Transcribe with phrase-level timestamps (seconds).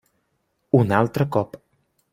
[0.79, 1.63] Un altre cop.